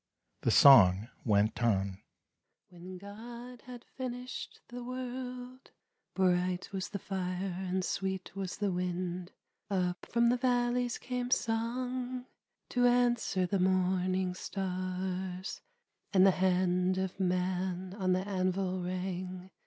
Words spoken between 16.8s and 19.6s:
of man on the anvil rang.